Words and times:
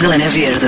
Zona 0.00 0.28
Verde. 0.28 0.66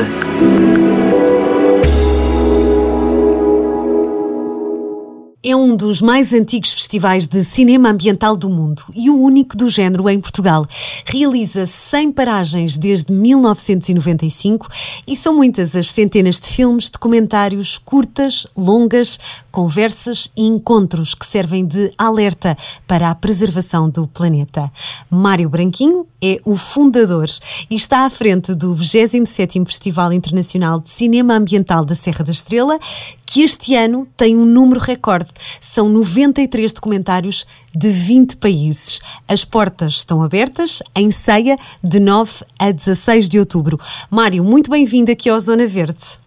É 5.43 5.57
um 5.57 5.75
dos 5.75 6.03
mais 6.03 6.35
antigos 6.35 6.71
festivais 6.71 7.27
de 7.27 7.43
cinema 7.43 7.89
ambiental 7.89 8.37
do 8.37 8.50
mundo 8.50 8.84
e 8.95 9.09
o 9.09 9.18
único 9.18 9.57
do 9.57 9.71
género 9.71 10.07
em 10.11 10.21
Portugal. 10.21 10.66
Realiza-se 11.07 11.73
sem 11.73 12.12
paragens 12.12 12.77
desde 12.77 13.11
1995 13.11 14.68
e 15.07 15.16
são 15.16 15.35
muitas 15.35 15.75
as 15.75 15.91
centenas 15.91 16.39
de 16.39 16.49
filmes, 16.49 16.91
documentários, 16.91 17.79
curtas, 17.79 18.46
longas, 18.55 19.19
conversas 19.51 20.30
e 20.37 20.43
encontros 20.45 21.14
que 21.14 21.25
servem 21.25 21.64
de 21.64 21.91
alerta 21.96 22.55
para 22.87 23.11
a 23.11 23.14
preservação 23.14 23.89
do 23.89 24.07
planeta. 24.07 24.71
Mário 25.11 25.49
Branquinho 25.49 26.07
é 26.23 26.41
o 26.45 26.57
fundador 26.57 27.29
e 27.68 27.75
está 27.75 28.06
à 28.06 28.10
frente 28.10 28.55
do 28.55 28.74
27º 28.77 29.66
Festival 29.66 30.12
Internacional 30.12 30.78
de 30.78 30.88
Cinema 30.88 31.34
Ambiental 31.34 31.84
da 31.84 31.97
Serra 31.97 32.24
da 32.24 32.30
Estrela, 32.30 32.78
que 33.27 33.42
este 33.42 33.74
ano 33.74 34.06
tem 34.16 34.37
um 34.37 34.45
número 34.45 34.78
recorde. 34.78 35.30
São 35.61 35.88
93 35.88 36.73
documentários 36.73 37.45
de 37.74 37.88
20 37.88 38.37
países. 38.37 39.00
As 39.27 39.45
portas 39.45 39.95
estão 39.95 40.23
abertas 40.23 40.83
em 40.95 41.11
ceia 41.11 41.56
de 41.83 41.98
9 41.98 42.45
a 42.59 42.70
16 42.70 43.28
de 43.28 43.41
outubro. 43.41 43.80
Mário, 44.09 44.45
muito 44.45 44.70
bem-vindo 44.70 45.11
aqui 45.11 45.28
ao 45.28 45.41
Zona 45.41 45.66
Verde. 45.66 46.22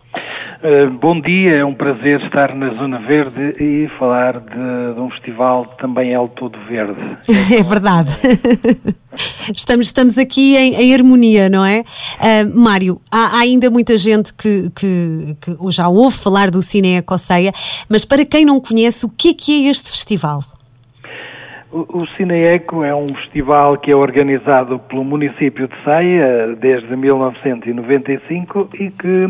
Uh, 0.66 0.90
bom 0.90 1.22
dia, 1.22 1.58
é 1.58 1.64
um 1.64 1.76
prazer 1.76 2.20
estar 2.22 2.56
na 2.56 2.74
Zona 2.74 2.98
Verde 3.02 3.54
e 3.62 3.88
falar 4.00 4.40
de, 4.40 4.96
de 4.96 5.00
um 5.00 5.12
festival 5.12 5.64
também 5.78 6.16
é 6.16 6.28
todo 6.30 6.58
verde. 6.68 7.00
É 7.56 7.62
verdade. 7.62 8.10
estamos, 9.56 9.86
estamos 9.86 10.18
aqui 10.18 10.58
em, 10.58 10.74
em 10.74 10.92
harmonia, 10.92 11.50
não 11.50 11.64
é? 11.64 11.82
Uh, 11.82 12.60
Mário, 12.60 13.00
há, 13.12 13.38
há, 13.38 13.42
ainda 13.42 13.70
muita 13.70 13.96
gente 13.96 14.34
que, 14.34 14.72
que, 14.72 15.38
que 15.40 15.72
já 15.72 15.88
ouve 15.88 16.18
falar 16.18 16.50
do 16.50 16.64
Cine 16.64 16.96
Ecoceia, 16.96 17.52
mas 17.88 18.04
para 18.04 18.26
quem 18.26 18.44
não 18.44 18.60
conhece, 18.60 19.06
o 19.06 19.10
que 19.10 19.30
é 19.30 19.34
que 19.36 19.68
é 19.68 19.70
este 19.70 19.92
festival? 19.92 20.40
O 21.72 22.08
Cineeco 22.16 22.86
é 22.86 22.96
um 22.96 23.10
festival 23.10 23.78
que 23.78 23.92
é 23.92 23.96
organizado 23.96 24.80
pelo 24.80 25.04
município 25.04 25.68
de 25.68 25.76
Ceia 25.84 26.56
desde 26.56 26.96
1995 26.96 28.70
e 28.80 28.90
que 28.92 29.28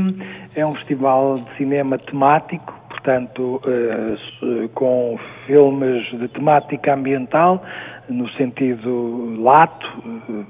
é 0.55 0.65
um 0.65 0.73
festival 0.75 1.37
de 1.37 1.57
cinema 1.57 1.97
temático, 1.97 2.73
portanto, 2.89 3.61
eh, 3.67 4.69
com 4.73 5.19
filmes 5.45 6.09
de 6.17 6.27
temática 6.29 6.93
ambiental, 6.93 7.63
no 8.07 8.29
sentido 8.31 9.35
lato, 9.41 9.87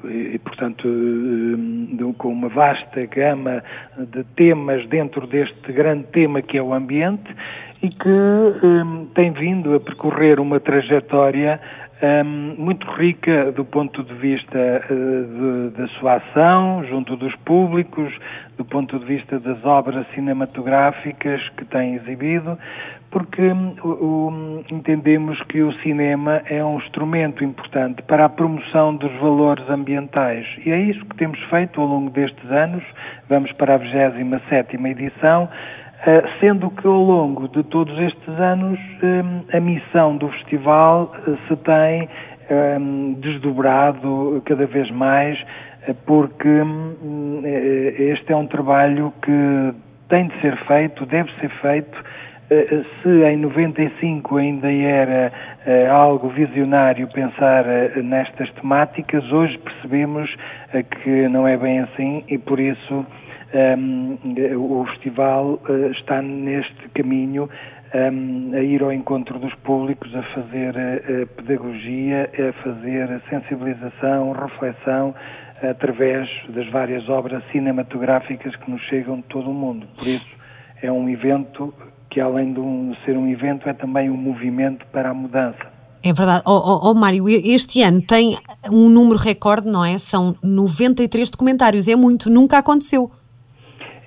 eh, 0.05 0.35
e, 0.35 0.39
portanto, 0.39 0.87
eh, 0.87 2.13
com 2.17 2.29
uma 2.29 2.47
vasta 2.49 3.05
gama 3.07 3.63
de 3.97 4.23
temas 4.35 4.87
dentro 4.87 5.25
deste 5.27 5.73
grande 5.73 6.03
tema 6.07 6.41
que 6.41 6.57
é 6.57 6.61
o 6.61 6.73
ambiente 6.73 7.35
e 7.81 7.89
que 7.89 8.09
tem 9.13 9.31
vindo 9.31 9.75
a 9.75 9.79
percorrer 9.79 10.39
uma 10.39 10.59
trajetória 10.59 11.59
um, 12.01 12.55
muito 12.57 12.85
rica 12.91 13.51
do 13.51 13.63
ponto 13.63 14.03
de 14.03 14.13
vista 14.15 14.57
uh, 14.57 15.69
da 15.71 15.88
sua 15.99 16.15
ação 16.15 16.83
junto 16.85 17.15
dos 17.15 17.33
públicos, 17.38 18.13
do 18.57 18.65
ponto 18.65 18.99
de 18.99 19.05
vista 19.05 19.39
das 19.39 19.63
obras 19.63 20.05
cinematográficas 20.13 21.41
que 21.57 21.66
tem 21.66 21.95
exibido, 21.95 22.57
porque 23.11 23.41
um, 23.41 24.63
entendemos 24.69 25.41
que 25.43 25.61
o 25.61 25.71
cinema 25.79 26.41
é 26.49 26.63
um 26.63 26.77
instrumento 26.77 27.43
importante 27.43 28.01
para 28.01 28.25
a 28.25 28.29
promoção 28.29 28.95
dos 28.95 29.13
valores 29.19 29.69
ambientais. 29.69 30.45
E 30.66 30.71
é 30.71 30.79
isso 30.81 31.05
que 31.05 31.16
temos 31.16 31.39
feito 31.45 31.79
ao 31.79 31.88
longo 31.88 32.09
destes 32.09 32.51
anos. 32.51 32.83
Vamos 33.29 33.51
para 33.53 33.75
a 33.75 33.77
27 33.77 34.75
edição 34.75 35.49
sendo 36.39 36.69
que 36.69 36.85
ao 36.85 37.01
longo 37.01 37.47
de 37.47 37.63
todos 37.63 37.97
estes 38.00 38.39
anos 38.39 38.79
eh, 39.01 39.57
a 39.57 39.59
missão 39.59 40.17
do 40.17 40.29
festival 40.29 41.11
eh, 41.28 41.35
se 41.47 41.56
tem 41.57 42.09
desdobrado 43.17 44.39
cada 44.45 44.67
vez 44.67 44.91
mais, 44.91 45.35
porque 46.06 46.47
hum, 46.47 47.41
este 47.44 48.31
é 48.31 48.35
um 48.35 48.45
trabalho 48.45 49.11
que 49.23 49.73
tem 50.09 50.28
de 50.28 50.41
ser 50.41 50.56
feito, 50.67 51.07
deve 51.07 51.31
ser 51.39 51.50
feito. 51.50 52.03
Se 53.01 53.09
em 53.09 53.38
95 53.38 54.38
ainda 54.38 54.72
era 54.72 55.31
algo 55.89 56.29
visionário 56.29 57.07
pensar 57.07 57.66
nestas 58.03 58.51
temáticas, 58.51 59.23
hoje 59.31 59.57
percebemos 59.57 60.31
que 61.01 61.27
não 61.27 61.47
é 61.47 61.57
bem 61.57 61.79
assim 61.79 62.23
e 62.27 62.38
por 62.38 62.59
isso 62.59 63.03
um, 63.53 64.17
o 64.57 64.85
festival 64.88 65.59
uh, 65.69 65.91
está 65.91 66.22
neste 66.22 66.89
caminho 66.89 67.50
um, 67.94 68.51
a 68.53 68.61
ir 68.61 68.81
ao 68.83 68.91
encontro 68.91 69.39
dos 69.39 69.53
públicos, 69.56 70.13
a 70.16 70.23
fazer 70.33 70.75
uh, 70.75 71.28
pedagogia, 71.35 72.29
a 72.33 72.53
fazer 72.63 73.22
sensibilização, 73.29 74.31
reflexão 74.31 75.16
através 75.61 76.29
das 76.50 76.67
várias 76.69 77.07
obras 77.07 77.44
cinematográficas 77.51 78.56
que 78.57 78.69
nos 78.69 78.81
chegam 78.83 79.17
de 79.17 79.23
todo 79.23 79.50
o 79.50 79.53
mundo. 79.53 79.88
Por 79.97 80.07
isso, 80.07 80.35
é 80.81 80.91
um 80.91 81.07
evento 81.09 81.73
que, 82.09 82.19
além 82.19 82.53
de 82.53 82.59
um, 82.59 82.94
ser 83.06 83.17
um 83.17 83.29
evento, 83.29 83.67
é 83.69 83.73
também 83.73 84.09
um 84.09 84.17
movimento 84.17 84.85
para 84.88 85.09
a 85.09 85.13
mudança. 85.13 85.75
É 86.03 86.13
verdade. 86.13 86.44
Oh, 86.45 86.51
oh, 86.53 86.91
oh, 86.91 86.94
Mário, 86.94 87.27
este 87.27 87.81
ano 87.81 88.00
tem 88.01 88.38
um 88.69 88.89
número 88.89 89.17
recorde, 89.17 89.67
não 89.67 89.83
é? 89.83 89.97
São 89.97 90.35
93 90.44 91.31
documentários. 91.31 91.88
É 91.88 91.95
muito, 91.95 92.29
nunca 92.29 92.59
aconteceu. 92.59 93.12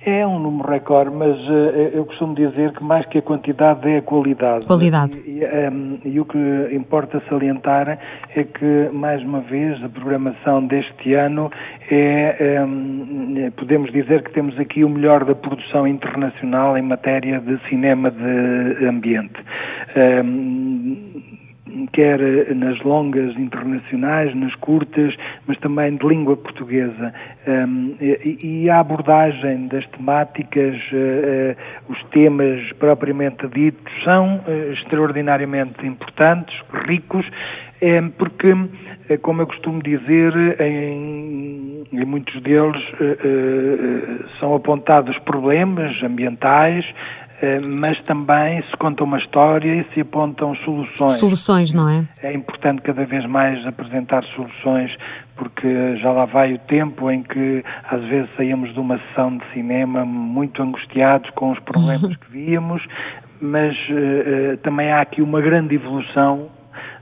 É 0.05 0.25
um 0.25 0.39
número 0.39 0.69
recorde, 0.69 1.11
mas 1.13 1.37
uh, 1.49 1.91
eu 1.93 2.05
costumo 2.05 2.33
dizer 2.33 2.71
que 2.71 2.81
mais 2.81 3.05
que 3.07 3.17
a 3.17 3.21
quantidade 3.21 3.87
é 3.89 3.97
a 3.97 4.01
qualidade. 4.01 4.65
Qualidade. 4.65 5.17
E, 5.25 5.39
e, 5.39 5.69
um, 5.69 5.99
e, 6.05 6.19
o 6.19 6.25
que 6.25 6.69
importa 6.71 7.21
salientar 7.27 7.99
é 8.33 8.43
que, 8.43 8.89
mais 8.93 9.21
uma 9.21 9.41
vez, 9.41 9.83
a 9.83 9.89
programação 9.89 10.65
deste 10.65 11.13
ano 11.13 11.51
é, 11.91 12.63
um, 12.65 13.51
podemos 13.57 13.91
dizer 13.91 14.23
que 14.23 14.31
temos 14.31 14.57
aqui 14.57 14.85
o 14.85 14.89
melhor 14.89 15.25
da 15.25 15.35
produção 15.35 15.85
internacional 15.85 16.77
em 16.77 16.81
matéria 16.81 17.39
de 17.41 17.59
cinema 17.67 18.09
de 18.09 18.85
ambiente. 18.85 19.35
Um, 20.23 21.08
quer 21.87 22.19
nas 22.55 22.79
longas 22.81 23.35
internacionais, 23.37 24.35
nas 24.35 24.53
curtas, 24.55 25.15
mas 25.47 25.57
também 25.59 25.95
de 25.95 26.07
língua 26.07 26.35
portuguesa. 26.37 27.13
E, 27.99 28.69
a 28.69 28.79
abordagem 28.79 29.67
das 29.67 29.85
temáticas, 29.87 30.75
uh, 30.91 30.95
uh, 30.95 31.91
os 31.91 32.03
temas 32.11 32.71
propriamente 32.73 33.47
ditos, 33.47 33.91
são 34.03 34.41
extraordinariamente 34.71 35.85
importantes, 35.85 36.55
ricos, 36.87 37.25
porque, 38.17 38.53
como 39.21 39.41
eu 39.41 39.47
costumo 39.47 39.81
dizer, 39.81 40.33
em, 40.59 41.83
em 41.91 42.05
muitos 42.05 42.41
deles 42.41 42.81
são 44.39 44.53
apontados 44.53 45.17
problemas 45.19 45.95
ambientais, 46.03 46.85
eh, 46.85 47.28
mas 47.61 48.01
também 48.03 48.61
se 48.63 48.77
conta 48.77 49.03
uma 49.03 49.17
história 49.17 49.75
e 49.75 49.93
se 49.93 50.01
apontam 50.01 50.55
soluções. 50.57 51.13
Soluções, 51.13 51.73
não 51.73 51.87
é? 51.87 52.05
É 52.21 52.33
importante 52.33 52.81
cada 52.81 53.05
vez 53.05 53.25
mais 53.25 53.65
apresentar 53.65 54.23
soluções, 54.35 54.95
porque 55.35 55.97
já 55.97 56.11
lá 56.11 56.25
vai 56.25 56.53
o 56.53 56.59
tempo 56.59 57.09
em 57.09 57.23
que 57.23 57.63
às 57.89 58.03
vezes 58.05 58.29
saímos 58.35 58.73
de 58.73 58.79
uma 58.79 58.99
sessão 58.99 59.37
de 59.37 59.45
cinema 59.53 60.03
muito 60.05 60.61
angustiados 60.61 61.29
com 61.31 61.51
os 61.51 61.59
problemas 61.59 62.15
que 62.17 62.31
víamos, 62.31 62.85
mas 63.41 63.75
uh, 63.89 64.57
também 64.57 64.91
há 64.91 65.01
aqui 65.01 65.21
uma 65.21 65.41
grande 65.41 65.75
evolução 65.75 66.49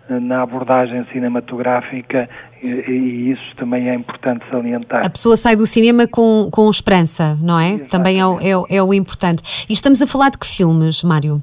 na 0.09 0.41
abordagem 0.41 1.05
cinematográfica 1.11 2.29
e, 2.61 2.67
e, 2.67 3.31
isso 3.31 3.55
também 3.57 3.89
é 3.89 3.95
importante 3.95 4.43
salientar. 4.49 5.05
A 5.05 5.09
pessoa 5.09 5.35
sai 5.35 5.55
do 5.55 5.65
cinema 5.65 6.07
com, 6.07 6.49
com 6.51 6.69
esperança, 6.69 7.37
não 7.41 7.59
é? 7.59 7.69
Exatamente. 7.69 7.89
Também 7.89 8.19
é 8.19 8.25
o, 8.25 8.65
é, 8.69 8.77
é 8.77 8.83
o 8.83 8.93
importante. 8.93 9.43
E 9.69 9.73
estamos 9.73 10.01
a 10.01 10.07
falar 10.07 10.29
de 10.29 10.37
que 10.37 10.47
filmes, 10.47 11.03
Mário? 11.03 11.41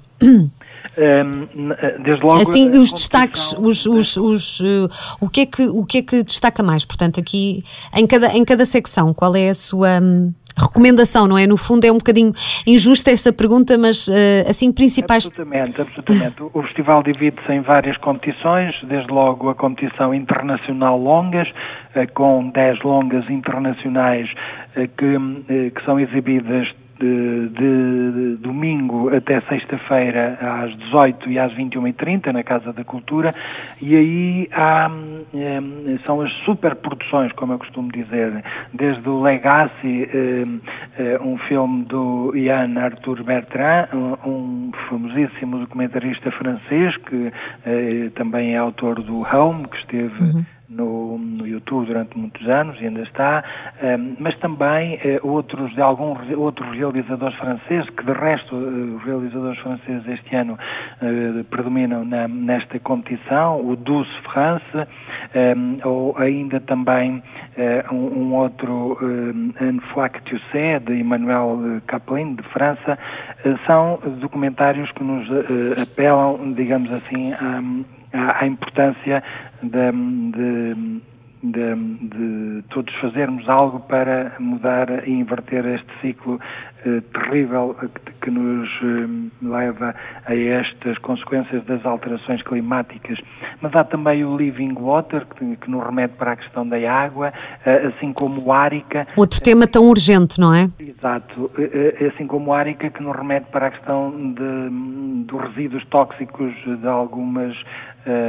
Um, 0.97 1.71
desde 2.05 2.25
logo 2.25 2.41
assim 2.41 2.71
os 2.71 2.93
destaques 2.93 3.53
os, 3.59 3.85
os, 3.85 4.17
os, 4.17 4.61
uh, 4.61 4.89
o 5.21 5.29
que 5.29 5.41
é 5.41 5.47
que 5.47 5.67
o 5.67 5.85
que 5.85 5.99
é 5.99 6.03
que 6.03 6.23
destaca 6.23 6.63
mais 6.63 6.85
portanto 6.85 7.19
aqui 7.19 7.65
em 7.93 8.07
cada 8.07 8.29
em 8.29 8.45
cada 8.45 8.65
secção 8.65 9.13
qual 9.13 9.35
é 9.35 9.49
a 9.49 9.55
sua 9.55 10.01
um, 10.01 10.33
recomendação, 10.67 11.27
não 11.27 11.39
é? 11.39 11.47
No 11.47 11.57
fundo 11.57 11.85
é 11.85 11.93
um 11.93 11.99
bocadinho 11.99 12.33
injusta 12.67 13.11
esta 13.11 13.33
pergunta, 13.33 13.77
mas 13.79 14.09
uh, 14.09 14.13
assim, 14.49 14.73
principais... 14.73 15.27
Absolutamente, 15.27 15.81
absolutamente. 15.81 16.43
O 16.53 16.63
festival 16.63 17.03
divide-se 17.03 17.53
em 17.53 17.61
várias 17.61 17.97
competições, 17.99 18.75
desde 18.85 19.11
logo 19.13 19.49
a 19.49 19.55
competição 19.55 20.15
internacional 20.15 20.99
longas, 20.99 21.49
uh, 21.49 22.13
com 22.15 22.51
10 22.51 22.83
longas 22.83 23.29
internacionais 23.31 24.29
uh, 24.77 24.89
que, 24.97 25.71
que 25.71 25.85
são 25.85 25.99
exibidas 26.01 26.69
de, 26.99 27.49
de, 27.49 28.37
domingo 28.37 29.15
até 29.15 29.41
sexta-feira 29.43 30.39
às 30.41 30.77
18 30.77 31.31
e 31.31 31.39
às 31.39 31.53
21h30 31.55 32.33
na 32.33 32.43
Casa 32.43 32.73
da 32.73 32.85
Cultura 32.85 33.35
e 33.81 33.97
aí 33.97 34.49
há, 34.53 34.91
é, 35.35 35.99
são 36.05 36.21
as 36.21 36.33
superproduções, 36.45 37.33
como 37.33 37.53
eu 37.53 37.59
costumo 37.59 37.91
dizer, 37.91 38.43
desde 38.73 39.09
o 39.09 39.23
Legacy, 39.23 40.09
é, 40.99 41.19
um 41.21 41.37
filme 41.39 41.85
do 41.85 42.37
Ian 42.37 42.79
Arthur 42.79 43.25
Bertrand, 43.25 43.89
um, 44.25 44.71
famosíssimo 44.89 45.59
documentarista 45.59 46.31
francês 46.33 46.97
que 46.99 47.33
é, 47.65 48.11
também 48.15 48.55
é 48.55 48.59
autor 48.59 49.03
do 49.03 49.23
Home, 49.23 49.67
que 49.69 49.77
esteve 49.79 50.23
uhum 50.23 50.45
no, 50.69 51.19
no 51.19 51.47
YouTube 51.47 51.87
durante 51.87 52.17
muitos 52.17 52.49
anos 52.49 52.81
e 52.81 52.87
ainda 52.87 53.03
está, 53.03 53.45
um, 53.83 54.17
mas 54.19 54.37
também 54.39 54.97
uh, 54.97 55.29
outros 55.29 55.75
de 55.75 55.81
alguns 55.81 56.19
outros 56.37 56.69
realizadores 56.77 57.37
franceses, 57.37 57.89
que 57.91 58.05
de 58.05 58.13
resto 58.13 58.57
uh, 58.57 58.97
os 58.97 59.05
realizadores 59.05 59.59
franceses 59.59 60.07
este 60.09 60.35
ano 60.37 60.59
predominam 61.51 62.05
na, 62.05 62.27
nesta 62.29 62.79
competição, 62.79 63.61
o 63.61 63.77
Douce 63.77 64.11
France, 64.23 64.65
ou 65.85 66.17
ainda 66.19 66.61
também 66.61 67.23
um, 67.91 67.97
um, 67.97 68.35
outro 68.35 68.99
tu 70.25 70.39
sais, 70.51 70.83
de 70.85 70.95
Emmanuel 70.95 71.81
Caplin, 71.87 72.35
de 72.35 72.43
França, 72.45 72.99
são 73.67 73.99
documentários 74.21 74.91
que 74.93 75.03
nos 75.03 75.27
apelam, 75.81 76.53
digamos 76.53 76.93
assim, 76.93 77.33
a 77.33 77.61
à, 78.15 78.47
importância 78.47 79.23
de, 79.63 79.93
de, 81.43 81.75
de, 81.75 82.63
todos 82.71 82.95
fazermos 82.97 83.49
algo 83.49 83.81
para 83.81 84.35
mudar 84.39 85.07
e 85.07 85.11
inverter 85.11 85.67
este 85.67 85.93
ciclo 86.01 86.41
terrível 87.13 87.77
que, 88.21 88.31
nos 88.31 88.69
eh, 88.83 89.29
leva 89.43 89.95
a 90.27 90.35
estas 90.35 90.99
consequências 90.99 91.65
das 91.65 91.85
alterações 91.85 92.43
climáticas. 92.43 93.19
Mas 93.61 93.75
há 93.75 93.85
também 93.85 94.25
o 94.25 94.37
Living 94.37 94.75
Water, 94.75 95.27
que, 95.27 95.57
que 95.57 95.71
nos 95.71 95.85
remete 95.85 96.15
para 96.15 96.33
a 96.33 96.37
questão 96.37 96.69
da 96.69 96.77
água, 96.91 97.33
eh, 97.65 97.87
assim 97.89 98.13
como 98.13 98.43
o 98.43 98.53
Árica. 98.53 99.07
Outro 99.17 99.41
tema 99.41 99.67
tão 99.67 99.85
urgente, 99.85 100.39
não 100.39 100.55
é? 100.55 100.71
Exato. 100.79 101.51
Eh, 101.59 101.97
eh, 102.01 102.07
assim 102.09 102.27
como 102.27 102.51
o 102.51 102.55
Árica, 102.55 102.91
que 102.91 103.03
nos 103.03 103.17
remete 103.17 103.47
para 103.51 103.69
a 103.69 103.71
questão 103.71 104.11
de, 104.35 105.25
dos 105.25 105.41
resíduos 105.49 105.85
tóxicos 105.87 106.53
de 106.65 106.87
algumas 106.87 107.57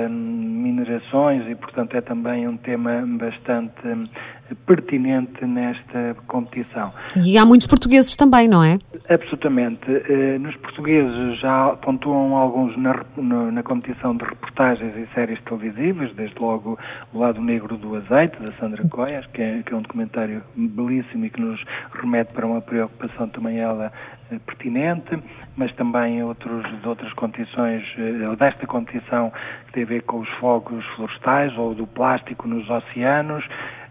minerações 0.10 1.46
e, 1.50 1.56
portanto, 1.56 1.98
é 1.98 2.02
também 2.02 2.48
um 2.48 2.56
tema 2.56 3.04
bastante 3.06 3.82
pertinente 4.66 5.44
nesta 5.46 6.16
competição. 6.28 6.94
E 7.16 7.38
há 7.38 7.46
muitos 7.46 7.68
portugueses 7.68 8.16
também, 8.16 8.48
não 8.48 8.64
é? 8.64 8.78
Absolutamente. 9.10 9.90
Uh, 9.90 10.40
nos 10.40 10.56
portugueses 10.58 11.40
já 11.40 11.70
pontuam 11.82 12.36
alguns 12.36 12.78
na, 12.78 13.04
na, 13.52 13.64
competição 13.64 14.16
de 14.16 14.24
reportagens 14.24 14.96
e 14.96 15.14
séries 15.14 15.42
televisivas, 15.44 16.14
desde 16.16 16.36
logo 16.40 16.78
O 17.14 17.20
Lado 17.20 17.42
Negro 17.42 17.78
do 17.78 17.96
Azeite, 17.96 18.38
da 18.42 18.52
Sandra 18.54 18.88
Coias, 18.88 19.26
que 19.28 19.42
é, 19.42 19.64
que 19.64 19.74
é 19.74 19.76
um 19.76 19.82
documentário 19.82 20.44
belíssimo 20.56 21.26
e 21.26 21.30
que 21.30 21.42
nos 21.42 21.64
remete 21.94 22.34
para 22.34 22.46
uma 22.46 22.62
preocupação 22.62 23.28
também 23.30 23.60
ela 23.60 23.92
eh, 24.32 24.40
pertinente, 24.46 25.20
mas 25.56 25.72
também 25.74 26.24
outros, 26.24 26.66
de 26.82 26.88
outras 26.88 27.14
condições, 27.14 27.84
eh, 27.98 28.36
desta 28.36 28.66
competição 28.66 29.32
que 29.68 29.74
tem 29.74 29.84
a 29.84 29.86
ver 29.86 30.02
com 30.04 30.20
os 30.20 30.30
fogos 30.40 30.84
florestais 30.96 31.56
ou 31.58 31.76
do 31.76 31.86
plástico 31.86 32.48
nos 32.48 32.68
oceanos. 32.70 33.46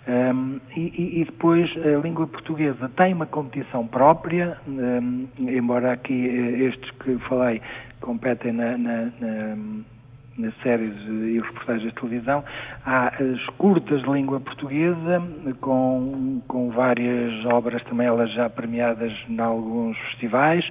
Um, 0.06 0.60
e, 0.76 1.20
e, 1.20 1.24
depois 1.24 1.70
a 1.78 1.98
língua 1.98 2.26
portuguesa 2.26 2.90
tem 2.90 3.14
uma 3.14 3.24
competição 3.24 3.86
própria, 3.86 4.58
um, 4.68 5.26
embora 5.38 5.92
aqui 5.92 6.28
eh, 6.28 6.64
estes 6.66 6.90
que 7.02 7.16
falei 7.20 7.62
competem 8.02 8.52
na, 8.52 8.76
na, 8.76 9.04
na 9.18 9.56
séries 10.62 10.94
e 11.08 11.40
reportagens 11.40 11.92
de 11.92 12.00
televisão, 12.00 12.44
há 12.84 13.08
as 13.08 13.44
curtas 13.56 14.02
de 14.02 14.10
língua 14.10 14.40
portuguesa, 14.40 15.22
com, 15.60 16.40
com 16.48 16.70
várias 16.70 17.44
obras 17.46 17.82
também 17.84 18.06
elas 18.06 18.32
já 18.32 18.48
premiadas 18.50 19.12
em 19.28 19.40
alguns 19.40 19.96
festivais, 20.10 20.64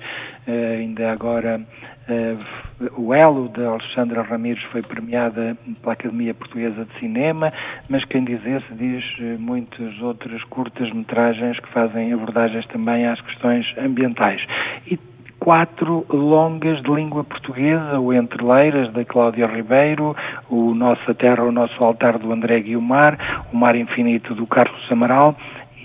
uh, 0.48 0.78
ainda 0.78 1.12
agora 1.12 1.62
uh, 2.10 3.02
o 3.02 3.14
Elo, 3.14 3.50
de 3.50 3.64
Alexandra 3.64 4.22
Ramires, 4.22 4.64
foi 4.72 4.82
premiada 4.82 5.58
pela 5.82 5.94
Academia 5.94 6.34
Portuguesa 6.34 6.86
de 6.86 7.00
Cinema, 7.00 7.54
mas 7.90 8.04
quem 8.06 8.24
dizer 8.24 8.62
se 8.64 8.74
diz 8.76 9.04
uh, 9.20 9.40
muitas 9.40 10.00
outras 10.02 10.44
curtas 10.46 10.92
metragens 10.92 11.60
que 11.60 11.70
fazem 11.70 12.12
abordagens 12.14 12.66
também 12.68 13.08
às 13.08 13.20
questões 13.22 13.66
ambientais. 13.78 14.42
E 14.88 14.98
quatro 15.44 16.06
longas 16.10 16.82
de 16.82 16.90
língua 16.90 17.22
portuguesa, 17.26 18.00
o 18.00 18.14
Entre 18.14 18.42
Leiras, 18.42 18.94
da 18.94 19.04
Cláudia 19.04 19.46
Ribeiro, 19.46 20.16
o 20.50 20.74
Nossa 20.74 21.14
Terra, 21.14 21.44
o 21.44 21.52
Nosso 21.52 21.84
Altar, 21.84 22.18
do 22.18 22.32
André 22.32 22.62
Guiomar, 22.62 23.46
o 23.52 23.58
Mar 23.58 23.76
Infinito, 23.76 24.34
do 24.34 24.48
Carlos 24.48 24.90
Amaral, 24.90 25.36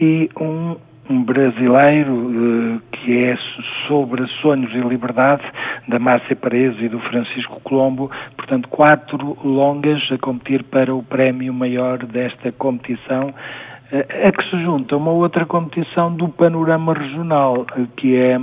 e 0.01 0.31
um, 0.41 0.77
um 1.11 1.25
brasileiro 1.25 2.13
uh, 2.13 2.81
que 2.93 3.25
é 3.25 3.37
sobre 3.89 4.25
sonhos 4.41 4.73
e 4.73 4.79
liberdade, 4.79 5.43
da 5.89 5.99
Márcia 5.99 6.37
Paredes 6.37 6.81
e 6.81 6.89
do 6.89 7.01
Francisco 7.01 7.61
Colombo, 7.65 8.13
portanto, 8.37 8.69
quatro 8.69 9.37
longas 9.43 10.01
a 10.13 10.19
competir 10.19 10.63
para 10.63 10.95
o 10.95 11.03
prémio 11.03 11.53
maior 11.53 11.99
desta 12.07 12.53
competição, 12.53 13.31
uh, 13.31 14.29
a 14.29 14.31
que 14.31 14.51
se 14.51 14.63
junta 14.63 14.97
uma 14.97 15.11
outra 15.11 15.45
competição 15.45 16.15
do 16.15 16.29
panorama 16.29 16.95
regional, 16.95 17.63
uh, 17.77 17.89
que 17.97 18.15
é 18.15 18.39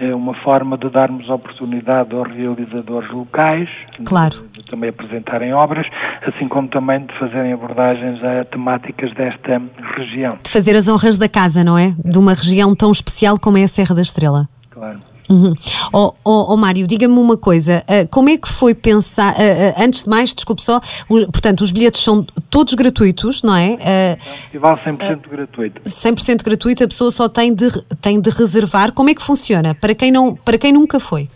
é 0.00 0.14
uma 0.14 0.34
forma 0.42 0.78
de 0.78 0.88
darmos 0.90 1.28
oportunidade 1.28 2.14
aos 2.14 2.28
realizadores 2.28 3.10
locais 3.10 3.68
claro. 4.04 4.36
de, 4.52 4.62
de, 4.62 4.64
também 4.64 4.90
apresentarem 4.90 5.52
obras, 5.52 5.86
assim 6.22 6.48
como 6.48 6.68
também 6.68 7.04
de 7.04 7.18
fazerem 7.18 7.52
abordagens 7.52 8.22
a 8.22 8.44
temáticas 8.44 9.12
desta 9.14 9.60
região. 9.96 10.38
De 10.42 10.50
fazer 10.50 10.76
as 10.76 10.88
honras 10.88 11.18
da 11.18 11.28
casa, 11.28 11.64
não 11.64 11.76
é? 11.76 11.94
De 12.04 12.18
uma 12.18 12.34
região 12.34 12.74
tão 12.74 12.90
especial 12.90 13.38
como 13.38 13.58
é 13.58 13.64
a 13.64 13.68
Serra 13.68 13.94
da 13.94 14.02
Estrela. 14.02 14.48
Claro. 14.70 14.98
Uhum. 15.28 15.54
Oh, 15.92 16.14
oh, 16.24 16.54
oh 16.54 16.56
Mário, 16.56 16.86
diga-me 16.86 17.18
uma 17.18 17.36
coisa, 17.36 17.84
uh, 17.86 18.08
como 18.08 18.30
é 18.30 18.38
que 18.38 18.48
foi 18.48 18.74
pensar, 18.74 19.34
uh, 19.34 19.36
uh, 19.36 19.84
antes 19.84 20.04
de 20.04 20.08
mais, 20.08 20.32
desculpe 20.32 20.62
só, 20.62 20.80
o, 21.08 21.30
portanto, 21.30 21.60
os 21.60 21.70
bilhetes 21.70 22.00
são 22.00 22.26
todos 22.50 22.74
gratuitos, 22.74 23.42
não 23.42 23.54
é? 23.54 23.76
é 23.80 24.18
um 24.20 24.36
festival 24.42 24.78
100% 24.78 25.28
gratuito. 25.28 25.82
100% 25.82 26.44
gratuito, 26.44 26.84
a 26.84 26.88
pessoa 26.88 27.10
só 27.10 27.28
tem 27.28 27.54
de, 27.54 27.70
tem 28.00 28.20
de 28.20 28.30
reservar. 28.30 28.92
Como 28.92 29.10
é 29.10 29.14
que 29.14 29.22
funciona? 29.22 29.74
Para 29.74 29.94
quem, 29.94 30.10
não, 30.10 30.34
para 30.34 30.58
quem 30.58 30.72
nunca 30.72 30.98
foi? 30.98 31.28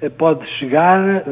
Eh, 0.00 0.08
pode 0.08 0.46
chegar, 0.58 1.00
eh, 1.00 1.24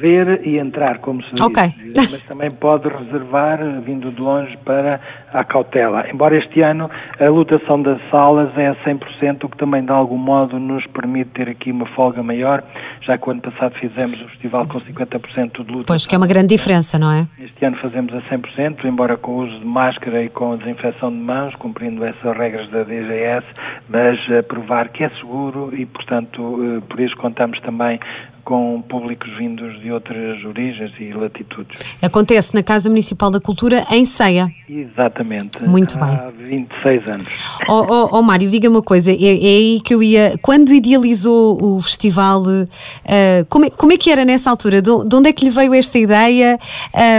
ver 0.00 0.46
e 0.46 0.58
entrar, 0.58 0.98
como 0.98 1.22
se 1.22 1.30
diz. 1.34 1.40
Okay. 1.40 1.72
Mas 1.94 2.22
também 2.24 2.50
pode 2.50 2.88
reservar, 2.88 3.60
eh, 3.60 3.80
vindo 3.80 4.10
de 4.10 4.20
longe, 4.20 4.56
para 4.64 5.00
a 5.32 5.44
cautela. 5.44 6.08
Embora 6.10 6.36
este 6.36 6.60
ano 6.60 6.90
a 7.18 7.28
lotação 7.28 7.80
das 7.82 7.98
salas 8.10 8.50
é 8.56 8.68
a 8.68 8.74
100%, 8.76 9.44
o 9.44 9.48
que 9.48 9.56
também 9.56 9.84
de 9.84 9.90
algum 9.90 10.18
modo 10.18 10.58
nos 10.58 10.86
permite 10.88 11.30
ter 11.30 11.48
aqui 11.48 11.70
uma 11.70 11.86
folga 11.86 12.22
maior, 12.22 12.62
já 13.00 13.16
que 13.16 13.28
o 13.28 13.32
ano 13.32 13.40
passado 13.40 13.74
fizemos 13.78 14.20
o 14.20 14.28
festival 14.28 14.66
com 14.66 14.80
50% 14.80 15.52
de 15.52 15.58
lotação. 15.58 15.84
Pois, 15.86 16.06
que 16.06 16.14
é 16.14 16.18
uma 16.18 16.26
grande 16.26 16.48
diferença, 16.48 16.98
não 16.98 17.10
é? 17.10 17.26
Este 17.38 17.64
ano 17.64 17.76
fazemos 17.78 18.12
a 18.14 18.20
100%, 18.22 18.84
embora 18.84 19.16
com 19.16 19.32
o 19.32 19.44
uso 19.44 19.58
de 19.58 19.66
máscara 19.66 20.22
e 20.22 20.28
com 20.28 20.52
a 20.52 20.56
desinfecção 20.56 21.10
de 21.10 21.18
mãos, 21.18 21.54
cumprindo 21.56 22.04
essas 22.04 22.36
regras 22.36 22.68
da 22.70 22.82
DGS, 22.82 23.46
mas 23.88 24.18
a 24.30 24.42
provar 24.42 24.88
que 24.88 25.04
é 25.04 25.10
seguro 25.10 25.70
e, 25.72 25.86
portanto, 25.86 26.82
por 26.88 27.00
isso 27.00 27.16
contamos 27.16 27.60
também 27.60 27.98
com 28.44 28.82
públicos 28.82 29.28
vindos 29.36 29.80
de 29.80 29.90
outras 29.90 30.44
origens 30.44 30.92
e 30.98 31.12
latitudes. 31.12 31.78
Acontece 32.00 32.54
na 32.54 32.62
Casa 32.62 32.88
Municipal 32.88 33.30
da 33.30 33.40
Cultura 33.40 33.86
em 33.90 34.04
Ceia. 34.04 34.50
Exatamente. 34.68 35.62
Muito 35.64 35.96
há 35.98 36.06
bem. 36.06 36.16
Há 36.16 36.30
26 36.30 37.08
anos. 37.08 37.26
Ó 37.68 37.80
oh, 37.80 37.86
oh, 37.88 38.18
oh, 38.18 38.22
Mário, 38.22 38.48
diga-me 38.48 38.76
uma 38.76 38.82
coisa, 38.82 39.10
é, 39.10 39.14
é, 39.14 39.16
aí 39.18 39.80
que 39.84 39.94
eu 39.94 40.02
ia. 40.02 40.38
Quando 40.42 40.72
idealizou 40.72 41.58
o 41.62 41.80
festival, 41.80 42.42
uh, 42.42 43.46
como, 43.48 43.66
é, 43.66 43.70
como 43.70 43.92
é 43.92 43.96
que 43.96 44.10
era 44.10 44.24
nessa 44.24 44.50
altura? 44.50 44.80
De, 44.80 44.90
de 45.06 45.16
onde 45.16 45.28
é 45.28 45.32
que 45.32 45.44
lhe 45.44 45.50
veio 45.50 45.74
esta 45.74 45.98
ideia? 45.98 46.58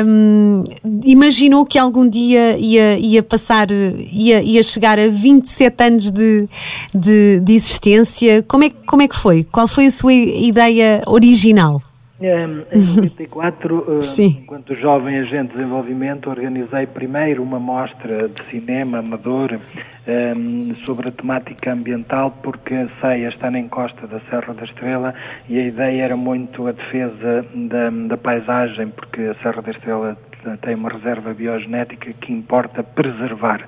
Um, 0.05 0.63
imaginou 1.03 1.65
que 1.65 1.77
algum 1.77 2.07
dia 2.07 2.57
ia, 2.57 2.97
ia 2.97 3.23
passar, 3.23 3.71
ia, 3.71 4.41
ia 4.41 4.63
chegar 4.63 4.99
a 4.99 5.07
27 5.07 5.83
anos 5.83 6.11
de, 6.11 6.47
de, 6.93 7.39
de 7.39 7.53
existência? 7.53 8.43
Como 8.43 8.63
é, 8.63 8.71
como 8.85 9.01
é 9.01 9.07
que 9.07 9.15
foi? 9.15 9.43
Qual 9.43 9.67
foi 9.67 9.85
a 9.85 9.91
sua 9.91 10.13
ideia 10.13 11.01
original? 11.13 11.81
Em 12.21 12.47
94, 12.71 14.01
eh, 14.01 14.21
enquanto 14.21 14.75
jovem 14.75 15.17
agente 15.17 15.51
de 15.51 15.57
desenvolvimento, 15.57 16.29
organizei 16.29 16.87
primeiro 16.87 17.43
uma 17.43 17.59
mostra 17.59 18.29
de 18.29 18.49
cinema 18.49 18.99
amador 18.99 19.59
um, 20.07 20.75
sobre 20.85 21.09
a 21.09 21.11
temática 21.11 21.73
ambiental, 21.73 22.31
porque 22.41 22.73
a 22.73 22.87
ceia 23.01 23.27
está 23.27 23.51
na 23.51 23.59
encosta 23.59 24.07
da 24.07 24.21
Serra 24.29 24.53
da 24.53 24.63
Estrela 24.63 25.13
e 25.49 25.59
a 25.59 25.65
ideia 25.65 26.03
era 26.03 26.15
muito 26.15 26.65
a 26.65 26.71
defesa 26.71 27.45
da, 27.53 27.89
da 27.89 28.17
paisagem, 28.17 28.87
porque 28.89 29.21
a 29.21 29.35
Serra 29.41 29.61
da 29.61 29.71
Estrela 29.71 30.17
tem 30.61 30.75
uma 30.75 30.89
reserva 30.89 31.33
biogenética 31.33 32.13
que 32.13 32.31
importa 32.31 32.83
preservar. 32.83 33.61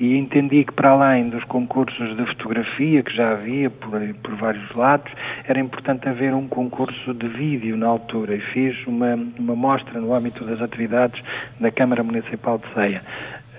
e 0.00 0.16
entendi 0.16 0.64
que 0.64 0.72
para 0.72 0.90
além 0.90 1.28
dos 1.28 1.44
concursos 1.44 2.16
de 2.16 2.26
fotografia 2.26 3.02
que 3.02 3.14
já 3.14 3.32
havia 3.32 3.70
por, 3.70 3.90
por 4.22 4.34
vários 4.36 4.74
lados, 4.74 5.12
era 5.46 5.58
importante 5.60 6.08
haver 6.08 6.34
um 6.34 6.48
concurso 6.48 7.14
de 7.14 7.28
vídeo 7.28 7.76
na 7.76 7.86
altura 7.86 8.34
e 8.34 8.40
fiz 8.40 8.86
uma, 8.86 9.14
uma 9.38 9.54
mostra 9.54 10.00
no 10.00 10.14
âmbito 10.14 10.44
das 10.44 10.60
atividades 10.60 11.22
da 11.60 11.70
Câmara 11.70 12.02
Municipal 12.02 12.58
de 12.58 12.72
Ceia. 12.74 13.02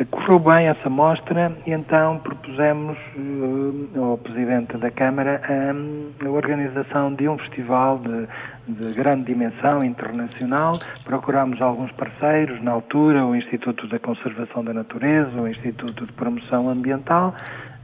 Correu 0.10 0.40
bem 0.40 0.68
essa 0.68 0.90
mostra 0.90 1.56
e 1.68 1.72
então 1.72 2.20
propusemos 2.44 2.98
uh, 3.16 4.04
ao 4.04 4.18
Presidente 4.18 4.78
da 4.78 4.92
Câmara 4.92 5.42
um, 5.50 6.12
a 6.26 6.30
organização 6.30 7.16
de 7.16 7.28
um 7.28 7.38
festival 7.38 8.00
de, 8.00 8.28
de, 8.68 8.94
grande 8.94 9.26
dimensão 9.26 9.84
internacional. 9.84 10.78
Procurámos 11.06 11.62
alguns 11.62 11.92
parceiros, 11.94 12.62
na 12.62 12.72
altura 12.72 13.26
o 13.26 13.34
Instituto 13.34 13.88
da 13.88 13.98
Conservação 13.98 14.64
da 14.64 14.74
Natureza, 14.74 15.32
o 15.40 15.48
Instituto 15.48 16.06
de 16.06 16.12
Promoção 16.14 16.70
Ambiental. 16.70 17.34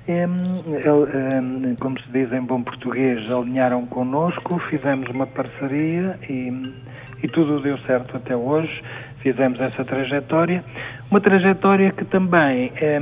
Um, 0.10 1.76
como 1.80 2.00
se 2.02 2.12
diz 2.12 2.32
em 2.34 2.42
bom 2.42 2.62
português, 2.62 3.32
alinharam 3.32 3.86
connosco, 3.86 4.60
fizemos 4.70 5.08
uma 5.10 5.28
parceria 5.28 6.20
e, 6.28 6.74
e 7.24 7.28
tudo 7.30 7.62
deu 7.62 7.78
certo 7.80 8.18
até 8.18 8.36
hoje 8.36 8.82
fizemos 9.22 9.60
essa 9.60 9.84
trajetória. 9.84 10.64
Uma 11.12 11.20
trajetória 11.20 11.92
que 11.92 12.06
também 12.06 12.72
eh, 12.78 13.00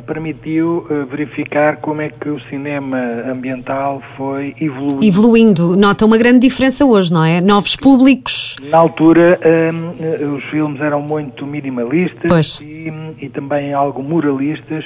permitiu 0.00 0.86
eh, 0.90 1.04
verificar 1.04 1.76
como 1.78 2.00
é 2.00 2.08
que 2.08 2.28
o 2.28 2.40
cinema 2.48 2.98
ambiental 3.30 4.02
foi 4.16 4.54
evoluindo. 4.60 5.04
Evoluindo. 5.04 5.76
Nota 5.76 6.06
uma 6.06 6.16
grande 6.16 6.40
diferença 6.40 6.84
hoje, 6.84 7.12
não 7.12 7.24
é? 7.24 7.40
Novos 7.40 7.76
públicos. 7.76 8.56
Na 8.70 8.78
altura, 8.78 9.38
eh, 9.42 10.26
os 10.26 10.44
filmes 10.50 10.80
eram 10.80 11.02
muito 11.02 11.46
minimalistas 11.46 12.60
e, 12.60 12.92
e, 13.20 13.28
também 13.28 13.72
algo 13.72 14.02
moralistas, 14.02 14.84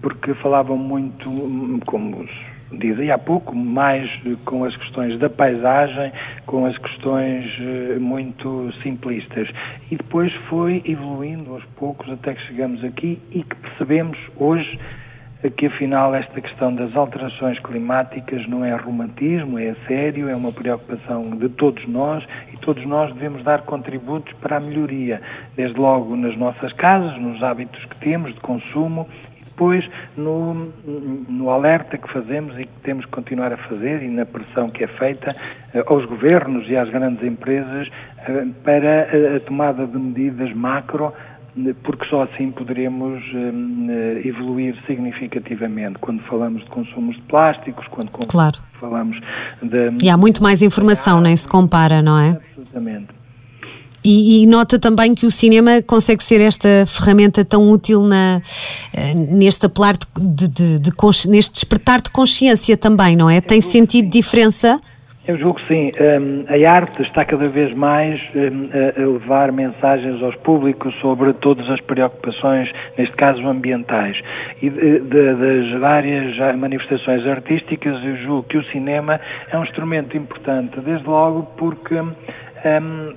porque 0.00 0.34
falavam 0.34 0.76
muito, 0.76 1.30
como 1.86 2.26
dizia 2.78 3.14
há 3.14 3.18
pouco, 3.18 3.54
mais 3.54 4.08
com 4.44 4.64
as 4.64 4.76
questões 4.76 5.18
da 5.18 5.28
paisagem, 5.28 6.12
com 6.46 6.66
as 6.66 6.76
questões 6.78 7.44
eh, 7.60 7.98
muito 7.98 8.72
simplistas. 8.82 9.48
E 9.90 9.96
depois 9.96 10.32
foi 10.48 10.82
evoluindo 10.84 11.52
aos 11.52 11.64
poucos 11.76 12.10
até 12.10 12.34
que 12.34 12.42
chegamos 12.46 12.82
aqui 12.84 13.20
e 13.30 13.42
que 13.42 13.56
percebemos 13.56 14.18
hoje 14.36 14.78
que 15.50 15.66
afinal 15.66 16.14
esta 16.14 16.40
questão 16.40 16.74
das 16.74 16.94
alterações 16.94 17.58
climáticas 17.58 18.46
não 18.46 18.64
é 18.64 18.74
romantismo, 18.76 19.58
é 19.58 19.74
sério, 19.88 20.28
é 20.28 20.36
uma 20.36 20.52
preocupação 20.52 21.30
de 21.30 21.48
todos 21.48 21.86
nós 21.88 22.24
e 22.52 22.56
todos 22.58 22.84
nós 22.86 23.12
devemos 23.12 23.42
dar 23.42 23.62
contributos 23.62 24.32
para 24.34 24.58
a 24.58 24.60
melhoria, 24.60 25.20
desde 25.56 25.78
logo 25.78 26.14
nas 26.14 26.36
nossas 26.36 26.72
casas, 26.74 27.20
nos 27.20 27.42
hábitos 27.42 27.84
que 27.86 27.96
temos 27.96 28.32
de 28.34 28.40
consumo 28.40 29.08
depois 29.62 29.88
no, 30.16 30.72
no 31.28 31.50
alerta 31.50 31.96
que 31.96 32.12
fazemos 32.12 32.58
e 32.58 32.64
que 32.64 32.80
temos 32.82 33.04
que 33.04 33.12
continuar 33.12 33.52
a 33.52 33.56
fazer 33.56 34.02
e 34.02 34.08
na 34.08 34.26
pressão 34.26 34.68
que 34.68 34.82
é 34.82 34.88
feita 34.88 35.34
uh, 35.74 35.82
aos 35.86 36.04
governos 36.06 36.68
e 36.68 36.76
às 36.76 36.90
grandes 36.90 37.22
empresas 37.24 37.86
uh, 37.88 38.52
para 38.64 39.08
a, 39.08 39.36
a 39.36 39.40
tomada 39.40 39.86
de 39.86 39.96
medidas 39.96 40.52
macro 40.54 41.12
porque 41.82 42.06
só 42.06 42.22
assim 42.22 42.50
poderemos 42.50 43.22
evoluir 44.24 44.74
significativamente 44.86 45.98
quando 46.00 46.22
falamos 46.22 46.64
de 46.64 46.70
consumos 46.70 47.14
de 47.14 47.20
plásticos, 47.24 47.86
quando 47.88 48.10
claro. 48.26 48.56
falamos 48.80 49.20
de... 49.62 50.02
E 50.02 50.08
há 50.08 50.16
muito 50.16 50.42
mais 50.42 50.62
informação, 50.62 51.20
nem 51.20 51.36
se 51.36 51.46
compara, 51.46 52.00
não 52.00 52.18
é? 52.18 52.30
Absolutamente. 52.30 53.21
E, 54.04 54.42
e, 54.42 54.46
nota 54.46 54.78
também 54.78 55.14
que 55.14 55.24
o 55.26 55.30
cinema 55.30 55.80
consegue 55.82 56.22
ser 56.24 56.40
esta 56.40 56.84
ferramenta 56.86 57.44
tão 57.44 57.70
útil 57.70 58.02
na, 58.02 58.42
eh, 58.92 59.14
neste 59.14 59.66
apelar 59.66 59.96
de, 59.96 60.48
de, 60.48 60.48
de, 60.48 60.78
de 60.78 60.90
neste 61.28 61.52
despertar 61.52 62.00
de 62.00 62.10
consciência 62.10 62.76
também, 62.76 63.16
não 63.16 63.30
é? 63.30 63.40
Tem 63.40 63.60
sentido 63.60 64.08
diferença? 64.08 64.80
Eu 65.26 65.38
julgo 65.38 65.60
que 65.60 65.68
sim. 65.68 65.92
Um, 66.00 66.44
a 66.48 66.70
arte 66.72 67.00
está 67.02 67.24
cada 67.24 67.48
vez 67.48 67.72
mais 67.74 68.20
um, 68.34 68.68
a 68.72 69.06
levar 69.06 69.52
mensagens 69.52 70.20
aos 70.20 70.34
públicos 70.36 70.92
sobre 71.00 71.32
todas 71.34 71.68
as 71.70 71.80
preocupações, 71.82 72.68
neste 72.98 73.14
caso 73.14 73.46
ambientais. 73.46 74.18
E 74.60 74.68
das 74.68 75.80
várias 75.80 76.36
manifestações 76.56 77.24
artísticas, 77.24 78.02
eu 78.04 78.16
julgo 78.16 78.42
que 78.48 78.58
o 78.58 78.64
cinema 78.72 79.20
é 79.48 79.56
um 79.56 79.62
instrumento 79.62 80.16
importante, 80.16 80.80
desde 80.80 81.06
logo 81.06 81.44
porque. 81.56 81.94
Um, 81.94 83.14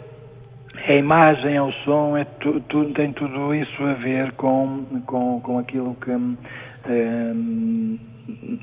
a 0.87 0.93
imagem, 0.93 1.59
o 1.59 1.71
som, 1.83 2.15
é 2.17 2.25
tu, 2.39 2.59
tu, 2.61 2.85
tem 2.93 3.11
tudo 3.13 3.53
isso 3.53 3.83
a 3.83 3.93
ver 3.93 4.31
com, 4.33 4.85
com, 5.05 5.41
com 5.41 5.59
aquilo 5.59 5.95
que 5.95 6.11
um, 6.11 6.37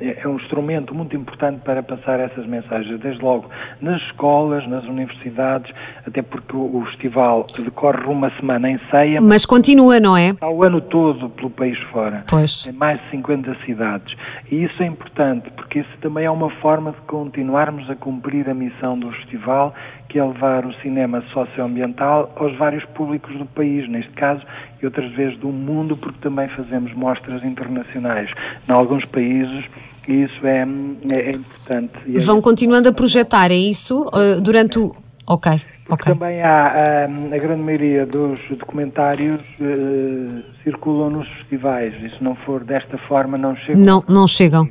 é 0.00 0.26
um 0.26 0.37
instrumento 0.37 0.95
muito 0.95 1.17
importante 1.17 1.61
para 1.64 1.83
passar 1.83 2.19
essas 2.19 2.47
mensagens, 2.47 2.99
desde 3.00 3.23
logo 3.23 3.49
nas 3.81 4.00
escolas, 4.02 4.67
nas 4.67 4.85
universidades, 4.85 5.73
até 6.07 6.21
porque 6.21 6.57
o, 6.57 6.76
o 6.76 6.85
festival 6.87 7.47
decorre 7.59 8.05
uma 8.07 8.31
semana 8.38 8.71
em 8.71 8.81
ceia. 8.91 9.21
Mas 9.21 9.47
continua, 9.47 10.00
não 10.00 10.17
é? 10.17 10.35
Ao 10.41 10.62
ano 10.62 10.81
todo 10.81 11.31
pelo 11.31 11.50
país 11.50 11.79
fora. 11.91 12.25
Pois. 12.29 12.67
Em 12.67 12.73
mais 12.73 13.00
de 13.02 13.11
50 13.11 13.57
cidades. 13.64 14.14
E 14.50 14.64
isso 14.64 14.83
é 14.83 14.87
importante, 14.87 15.50
porque 15.52 15.81
isso 15.81 15.99
também 16.00 16.25
é 16.25 16.31
uma 16.31 16.50
forma 16.61 16.91
de 16.93 17.00
continuarmos 17.02 17.88
a 17.88 17.95
cumprir 17.95 18.49
a 18.49 18.55
missão 18.55 18.99
do 18.99 19.11
festival, 19.12 19.75
que 20.12 20.19
é 20.19 20.25
levar 20.25 20.66
o 20.66 20.75
cinema 20.83 21.25
socioambiental 21.33 22.31
aos 22.37 22.54
vários 22.59 22.85
públicos 22.85 23.35
do 23.35 23.47
país, 23.47 23.88
neste 23.88 24.12
caso, 24.12 24.42
e 24.81 24.85
outras 24.85 25.11
vezes 25.12 25.38
do 25.38 25.49
mundo, 25.49 25.97
porque 25.97 26.19
também 26.21 26.47
fazemos 26.49 26.92
mostras 26.92 27.42
internacionais. 27.42 28.31
Em 28.69 28.73
alguns 28.73 29.07
países, 29.07 29.64
e 30.07 30.25
isso 30.25 30.47
é, 30.47 30.66
é, 31.14 31.19
é 31.19 31.31
importante. 31.31 31.92
É 32.14 32.19
Vão 32.21 32.42
continuando 32.42 32.90
a 32.90 32.92
projetar, 32.92 33.50
é 33.50 33.57
isso? 33.57 34.02
Uh, 34.09 34.38
durante 34.42 34.78
o. 34.78 34.95
Ok. 35.26 35.50
Porque 35.87 36.11
okay. 36.11 36.12
também 36.12 36.42
há 36.42 36.66
a, 36.66 37.04
a, 37.04 37.38
grande 37.38 37.62
maioria 37.62 38.04
dos 38.04 38.38
documentários 38.50 39.40
uh, 39.61 40.42
circulam 40.62 41.11
nos 41.11 41.28
festivais 41.28 41.95
e 42.02 42.11
se 42.11 42.23
não 42.23 42.35
for 42.37 42.64
desta 42.64 42.99
forma 42.99 43.38
não 43.38 43.57
chegam. 43.57 43.83
Não, 43.83 44.04
não 44.09 44.26
chegam. 44.26 44.69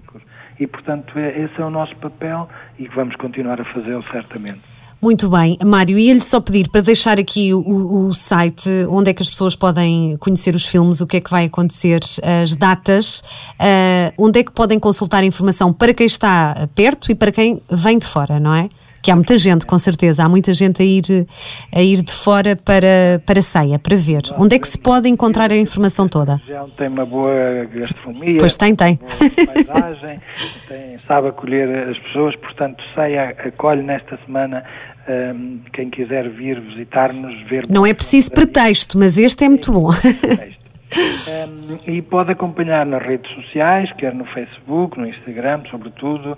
E 0.60 0.68
portanto 0.68 1.18
é, 1.18 1.42
esse 1.42 1.60
é 1.60 1.66
o 1.66 1.70
nosso 1.70 1.96
papel 1.98 2.48
e 2.78 2.88
que 2.88 2.96
vamos 2.96 3.16
continuar 3.16 3.60
a 3.60 3.66
fazê-lo 3.66 4.04
certamente. 4.12 4.62
Muito 5.02 5.28
bem, 5.32 5.58
Mário, 5.66 5.98
ia-lhe 5.98 6.22
só 6.22 6.40
pedir 6.40 6.70
para 6.70 6.82
deixar 6.82 7.20
aqui 7.20 7.52
o, 7.56 8.06
o, 8.06 8.14
site 8.14 8.70
onde 8.88 9.10
é 9.10 9.14
que 9.16 9.24
as 9.24 9.30
pessoas 9.30 9.56
podem 9.56 10.16
conhecer 10.18 10.54
os 10.54 10.64
filmes, 10.64 11.02
o 11.02 11.08
que 11.08 11.18
é 11.18 11.22
que 11.22 11.32
vai 11.32 11.46
acontecer, 11.46 12.02
as 12.44 12.56
datas, 12.56 13.24
uh, 13.60 14.14
onde 14.16 14.42
é 14.42 14.44
que 14.44 14.52
podem 14.52 14.78
consultar 14.80 15.24
informação 15.24 15.74
para 15.74 15.92
quem 15.92 16.06
está 16.06 16.70
perto 16.76 17.12
e 17.12 17.16
para 17.16 17.32
quem 17.32 17.60
vem 17.68 17.98
de 17.98 18.06
fora, 18.06 18.40
não 18.40 18.54
é? 18.54 18.70
Que 19.02 19.12
há 19.12 19.16
muita 19.16 19.38
gente, 19.38 19.66
com 19.66 19.78
certeza, 19.80 20.24
há 20.24 20.30
muita 20.30 20.54
gente 20.54 20.82
a 20.82 20.86
ir, 20.86 21.28
a 21.74 21.82
ir 21.82 22.02
de 22.02 22.12
fora 22.12 22.56
para, 22.56 23.22
para 23.26 23.42
ceia, 23.42 23.80
para 23.80 23.96
ver. 23.96 24.22
Onde 24.38 24.56
é 24.56 24.60
que 24.60 24.68
se 24.68 24.78
pode 24.78 25.10
encontrar 25.10 25.52
a 25.52 25.58
informação 25.58 26.08
toda? 26.08 26.42
Tem 26.78 26.88
uma 26.88 27.06
boa 27.06 27.66
gastronomia. 27.74 28.38
Pois 28.38 28.56
tem, 28.56 28.76
tem. 28.76 28.98
paisagem, 28.98 30.20
tem, 30.68 30.98
sabe 31.08 31.30
acolher 31.30 31.90
as 31.90 31.98
pessoas, 32.00 32.36
portanto, 32.36 32.84
ceia 32.96 33.30
acolhe 33.30 33.82
nesta 33.82 34.18
semana 34.26 34.64
um, 35.08 35.60
quem 35.74 35.90
quiser 35.90 36.30
vir 36.30 36.60
visitar-nos, 36.62 37.42
ver. 37.50 37.66
Não 37.70 37.86
é 37.86 37.94
preciso 37.94 38.32
pretexto, 38.32 38.98
mas 38.98 39.18
este 39.18 39.46
é 39.46 39.50
muito 39.50 39.72
bom. 39.72 39.90
Um, 40.94 41.80
e 41.88 42.02
pode 42.02 42.32
acompanhar 42.32 42.86
nas 42.86 43.02
redes 43.02 43.34
sociais, 43.34 43.90
quer 43.94 44.14
no 44.14 44.26
Facebook, 44.26 45.00
no 45.00 45.08
Instagram, 45.08 45.64
sobretudo, 45.72 46.34
uh, 46.34 46.38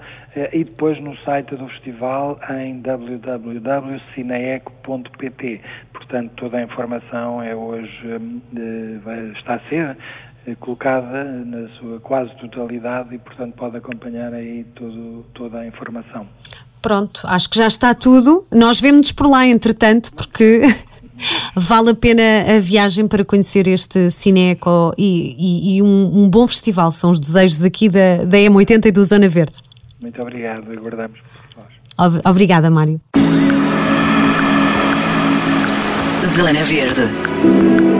e 0.53 0.63
depois 0.63 1.01
no 1.01 1.17
site 1.17 1.55
do 1.55 1.67
festival 1.69 2.39
em 2.51 2.79
www.cineeco.pt. 2.81 5.61
Portanto, 5.91 6.31
toda 6.35 6.57
a 6.57 6.61
informação 6.61 7.41
é 7.41 7.55
hoje, 7.55 7.99
um, 8.05 8.39
uh, 8.55 9.31
está 9.37 9.55
a 9.55 9.59
ser 9.69 9.97
uh, 10.45 10.55
colocada 10.57 11.23
na 11.23 11.67
sua 11.79 11.99
quase 11.99 12.29
totalidade 12.35 13.15
e, 13.15 13.17
portanto, 13.17 13.55
pode 13.55 13.77
acompanhar 13.77 14.31
aí 14.33 14.65
todo, 14.75 15.25
toda 15.33 15.57
a 15.59 15.65
informação. 15.65 16.27
Pronto, 16.79 17.21
acho 17.25 17.49
que 17.49 17.57
já 17.57 17.65
está 17.65 17.95
tudo. 17.95 18.45
Nós 18.51 18.79
vemos-nos 18.79 19.11
por 19.13 19.27
lá, 19.27 19.47
entretanto, 19.47 20.13
porque 20.13 20.61
vale 21.55 21.91
a 21.91 21.95
pena 21.95 22.21
a 22.55 22.59
viagem 22.59 23.07
para 23.07 23.23
conhecer 23.23 23.67
este 23.67 24.11
Cineco 24.11 24.93
e, 24.97 25.35
e, 25.37 25.77
e 25.77 25.81
um, 25.81 26.23
um, 26.23 26.29
bom 26.29 26.47
festival. 26.47 26.91
São 26.91 27.11
os 27.11 27.19
desejos 27.19 27.63
aqui 27.63 27.89
da, 27.89 28.23
da 28.25 28.37
M80 28.37 28.85
e 28.85 28.91
do 28.91 29.03
Zona 29.03 29.29
Verde. 29.29 29.55
Muito 30.01 30.21
obrigado, 30.21 30.71
aguardamos 30.71 31.19
por 31.19 31.63
nós. 31.97 32.21
Obrigada, 32.25 32.69
Mário. 32.69 32.99
Zona 36.35 36.63
Verde. 36.63 37.92